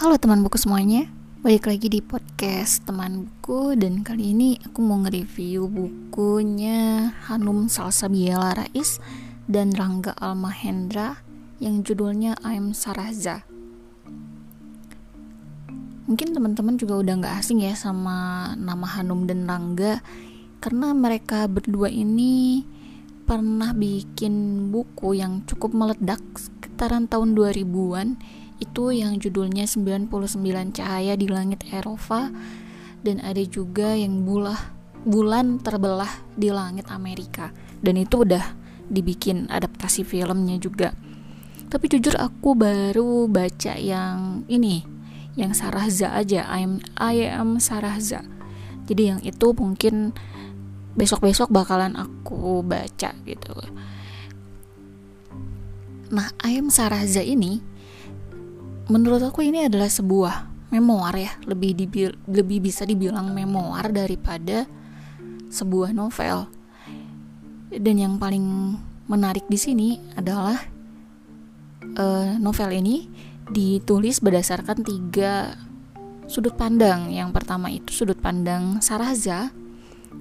[0.00, 1.12] Halo teman buku semuanya,
[1.44, 8.56] balik lagi di podcast teman buku dan kali ini aku mau nge-review bukunya Hanum Salsabila
[8.56, 8.96] Rais
[9.44, 11.20] dan Rangga Almahendra
[11.60, 13.44] yang judulnya I'm Saraza.
[16.08, 20.00] Mungkin teman-teman juga udah gak asing ya sama nama Hanum dan Rangga
[20.64, 22.64] karena mereka berdua ini
[23.28, 30.12] pernah bikin buku yang cukup meledak sekitaran tahun 2000-an itu yang judulnya 99
[30.76, 32.30] Cahaya di Langit Eropa.
[33.00, 34.60] Dan ada juga yang bulah
[35.08, 37.48] bulan terbelah di langit Amerika.
[37.80, 38.44] Dan itu udah
[38.92, 40.92] dibikin adaptasi filmnya juga.
[41.70, 44.82] Tapi jujur aku baru baca yang ini
[45.38, 46.44] yang Sarahza aja.
[46.50, 48.26] I am, I am Sarahza.
[48.90, 50.12] Jadi yang itu mungkin
[50.98, 53.54] besok-besok bakalan aku baca gitu.
[56.10, 57.62] Nah I am Sarahza ini
[58.90, 61.32] menurut aku ini adalah sebuah memoir ya.
[61.46, 61.88] Lebih
[62.26, 64.66] lebih bisa dibilang memoir daripada
[65.48, 66.50] sebuah novel.
[67.70, 70.58] Dan yang paling menarik di sini adalah
[71.94, 73.06] uh, novel ini
[73.50, 75.54] ditulis berdasarkan tiga
[76.26, 77.14] sudut pandang.
[77.14, 79.54] Yang pertama itu sudut pandang Saraza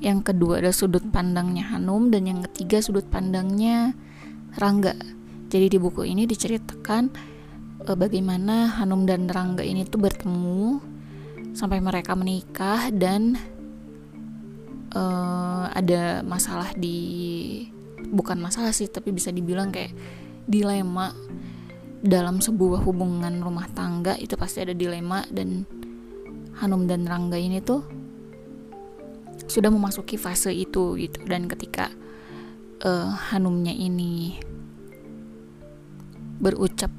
[0.00, 3.96] yang kedua ada sudut pandangnya Hanum dan yang ketiga sudut pandangnya
[4.56, 4.94] Rangga.
[5.48, 7.33] Jadi di buku ini diceritakan
[7.88, 10.80] uh, bagaimana Hanum dan Rangga ini tuh bertemu
[11.54, 13.38] sampai mereka menikah dan
[14.96, 16.98] uh, ada masalah di
[18.10, 19.94] bukan masalah sih tapi bisa dibilang kayak
[20.44, 21.14] dilema
[22.04, 25.24] dalam sebuah hubungan rumah tangga itu pasti ada dilema.
[25.32, 25.64] Dan
[26.60, 27.82] Hanum dan Rangga ini tuh
[29.48, 31.18] sudah memasuki fase itu gitu.
[31.24, 31.88] Dan ketika
[32.84, 34.36] uh, Hanumnya ini
[36.38, 36.92] berucap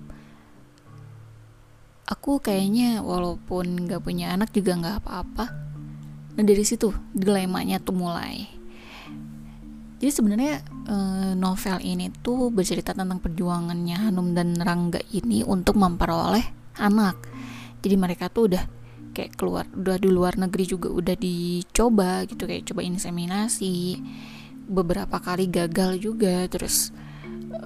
[2.06, 5.46] aku kayaknya walaupun gak punya anak juga gak apa-apa.
[6.36, 8.46] Nah dari situ dilemanya tuh mulai.
[9.96, 10.56] Jadi sebenarnya
[10.86, 17.18] eh, novel ini tuh bercerita tentang perjuangannya Hanum dan Rangga ini untuk memperoleh anak.
[17.82, 18.64] Jadi mereka tuh udah
[19.16, 24.04] kayak keluar udah di luar negeri juga udah dicoba gitu kayak coba inseminasi
[24.68, 26.92] beberapa kali gagal juga terus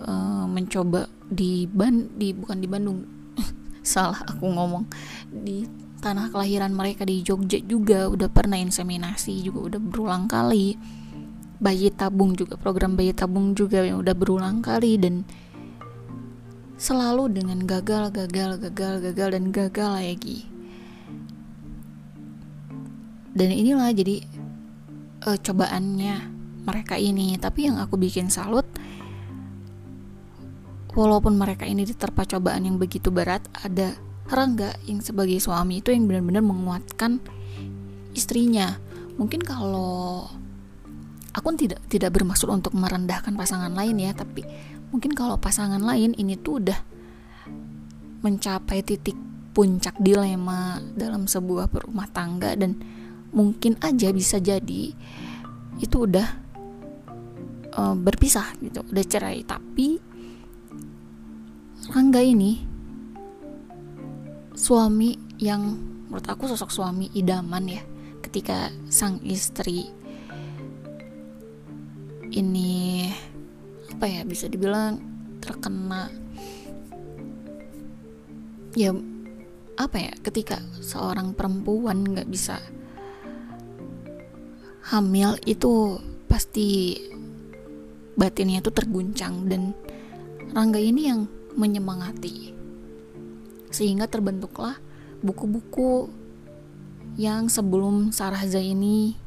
[0.06, 3.19] uh, mencoba di ban di bukan di Bandung
[3.90, 4.86] salah aku ngomong.
[5.34, 5.66] Di
[6.00, 10.78] tanah kelahiran mereka di Jogja juga udah pernah inseminasi juga udah berulang kali.
[11.60, 15.28] Bayi tabung juga program bayi tabung juga yang udah berulang kali dan
[16.80, 20.48] selalu dengan gagal gagal gagal gagal dan gagal lagi.
[23.36, 24.24] Dan inilah jadi
[25.28, 26.16] uh, cobaannya
[26.64, 27.36] mereka ini.
[27.36, 28.66] Tapi yang aku bikin salut
[30.94, 33.94] walaupun mereka ini diterpa cobaan yang begitu berat, ada
[34.30, 37.18] Rangga yang sebagai suami itu yang benar-benar menguatkan
[38.14, 38.78] istrinya.
[39.18, 40.30] Mungkin kalau
[41.34, 44.46] aku tidak tidak bermaksud untuk merendahkan pasangan lain ya, tapi
[44.94, 46.78] mungkin kalau pasangan lain ini tuh udah
[48.22, 49.18] mencapai titik
[49.50, 52.78] puncak dilema dalam sebuah rumah tangga dan
[53.34, 54.94] mungkin aja bisa jadi
[55.82, 56.28] itu udah
[57.74, 60.09] uh, berpisah gitu, udah cerai, tapi
[61.90, 62.62] Angga ini
[64.54, 65.62] suami yang
[66.06, 67.82] menurut aku sosok suami idaman ya
[68.22, 69.90] ketika sang istri
[72.30, 73.10] ini
[73.90, 75.02] apa ya bisa dibilang
[75.42, 76.14] terkena
[78.78, 78.94] ya
[79.80, 82.62] apa ya ketika seorang perempuan nggak bisa
[84.90, 85.98] hamil itu
[86.30, 86.98] pasti
[88.18, 89.48] batinnya tuh terguncang.
[89.48, 89.74] Dan
[90.50, 92.54] Rangga ini yang menyemangati.
[93.70, 94.78] Sehingga terbentuklah
[95.22, 96.09] buku-buku
[97.20, 99.20] yang sebelum Sarah Zaini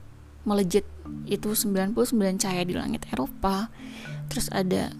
[0.42, 0.86] melejit
[1.26, 1.94] itu 99
[2.40, 3.70] cahaya di langit Eropa.
[4.30, 4.90] Terus ada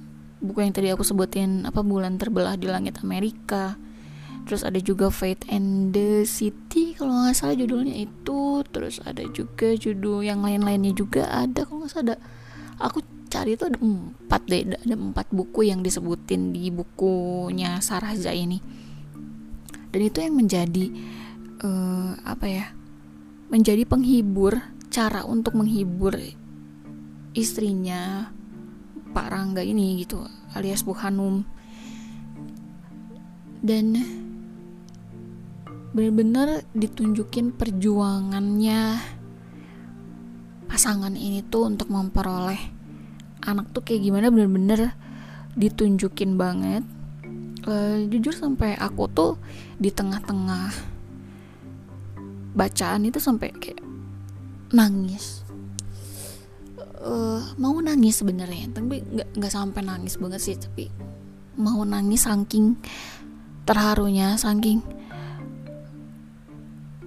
[0.43, 3.79] buku yang tadi aku sebutin apa bulan terbelah di langit Amerika.
[4.43, 8.67] Terus ada juga Fate and the City kalau nggak salah judulnya itu.
[8.75, 12.17] Terus ada juga judul yang lain-lainnya juga ada kalau nggak salah ada.
[12.83, 12.99] Aku
[13.43, 18.63] cari itu ada empat deh ada empat buku yang disebutin di bukunya Sarahza ini.
[19.91, 20.87] Dan itu yang menjadi
[21.67, 22.71] uh, apa ya
[23.51, 24.63] menjadi penghibur
[24.95, 26.15] cara untuk menghibur
[27.35, 28.31] istrinya
[29.11, 30.23] Pak Rangga ini gitu
[30.55, 31.43] alias Bu Hanum.
[33.59, 33.99] Dan
[35.91, 39.03] benar-benar ditunjukin perjuangannya
[40.71, 42.82] pasangan ini tuh untuk memperoleh
[43.43, 44.95] anak tuh kayak gimana bener-bener
[45.59, 46.87] ditunjukin banget.
[47.63, 49.39] Uh, jujur sampai aku tuh
[49.79, 50.75] di tengah-tengah
[52.59, 53.83] bacaan itu sampai kayak
[54.75, 55.47] nangis.
[57.03, 60.87] Uh, mau nangis sebenarnya tapi nggak nggak sampai nangis banget sih tapi
[61.59, 62.79] mau nangis saking
[63.67, 64.79] terharunya saking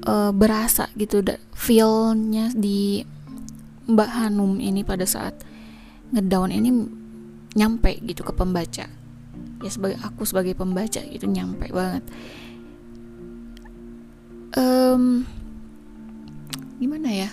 [0.06, 1.24] uh, berasa gitu
[1.56, 3.04] feelnya di
[3.86, 5.38] Mbak Hanum ini pada saat
[6.14, 6.70] ngedown ini
[7.56, 8.86] nyampe gitu ke pembaca.
[9.64, 12.04] Ya sebagai aku sebagai pembaca gitu nyampe banget.
[14.56, 15.24] Um,
[16.78, 17.30] gimana ya?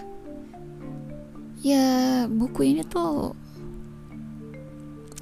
[1.63, 1.87] Ya
[2.27, 3.35] buku ini tuh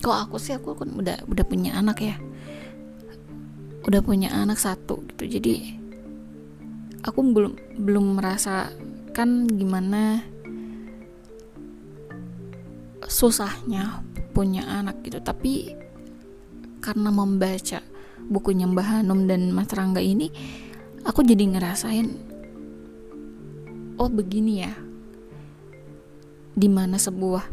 [0.01, 2.17] kalau aku sih aku kan udah udah punya anak ya.
[3.85, 5.41] Udah punya anak satu gitu.
[5.41, 5.81] Jadi
[7.05, 10.25] aku belum belum merasakan gimana
[13.11, 15.19] susahnya punya anak gitu.
[15.19, 15.75] Tapi
[16.79, 17.83] karena membaca
[18.31, 20.31] bukunya Mbah Hanum dan Mas Rangga ini
[21.03, 22.07] aku jadi ngerasain
[23.99, 24.73] oh begini ya.
[26.55, 27.51] Di mana sebuah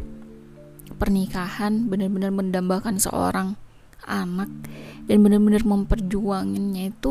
[0.96, 3.58] pernikahan benar-benar mendambakan seorang
[4.06, 4.48] anak
[5.10, 7.08] dan benar-benar memperjuanginnya itu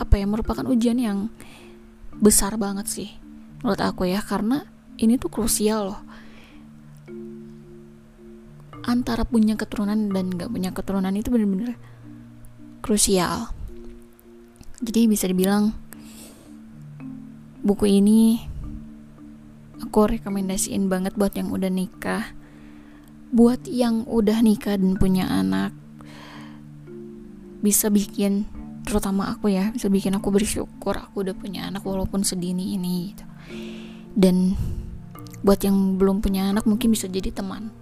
[0.00, 1.28] apa ya merupakan ujian yang
[2.16, 3.10] besar banget sih
[3.60, 4.22] menurut aku ya.
[4.22, 4.64] Karena
[5.00, 6.00] ini tuh krusial loh
[8.84, 11.76] antara punya keturunan dan gak punya keturunan itu bener-bener
[12.80, 13.52] krusial.
[14.80, 15.76] Jadi bisa dibilang
[17.60, 18.40] buku ini
[19.84, 22.24] aku rekomendasiin banget buat yang udah nikah.
[23.30, 25.76] Buat yang udah nikah dan punya anak
[27.60, 28.48] bisa bikin
[28.88, 33.24] terutama aku ya bisa bikin aku bersyukur aku udah punya anak walaupun sedini ini gitu.
[34.16, 34.56] Dan
[35.44, 37.79] buat yang belum punya anak mungkin bisa jadi teman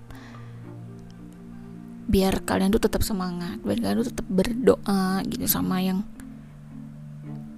[2.08, 6.00] biar kalian tuh tetap semangat biar kalian tuh tetap berdoa gitu sama yang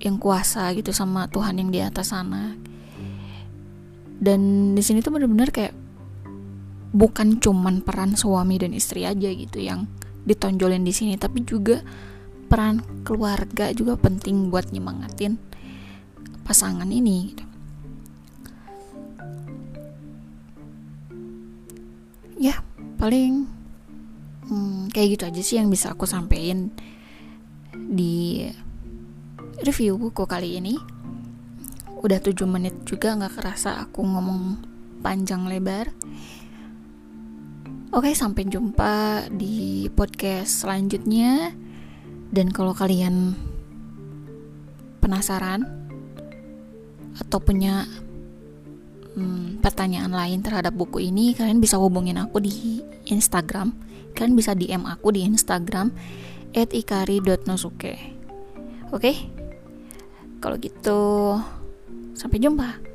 [0.02, 2.58] yang kuasa gitu sama Tuhan yang di atas sana
[4.19, 5.73] dan di sini tuh bener-bener kayak
[6.91, 9.87] bukan cuman peran suami dan istri aja gitu yang
[10.26, 11.81] ditonjolin di sini tapi juga
[12.50, 15.38] peran keluarga juga penting buat nyemangatin
[16.43, 17.44] pasangan ini gitu.
[22.43, 22.58] ya
[22.99, 23.59] paling
[24.50, 26.75] hmm, kayak gitu aja sih yang bisa aku sampein
[27.70, 28.44] di
[29.62, 30.75] review buku kali ini.
[32.00, 34.43] Udah 7 menit juga nggak kerasa aku ngomong
[35.00, 35.94] panjang lebar.
[37.91, 41.55] Oke sampai jumpa di podcast selanjutnya.
[42.31, 43.35] Dan kalau kalian
[45.02, 45.67] penasaran
[47.19, 47.91] atau punya
[49.14, 53.72] hmm, pertanyaan lain terhadap buku ini kalian bisa hubungin aku di Instagram
[54.14, 55.94] kalian bisa DM aku di Instagram
[56.52, 57.94] @ikari.nosuke.
[58.90, 59.12] Oke?
[60.42, 61.00] Kalau gitu
[62.18, 62.89] sampai jumpa.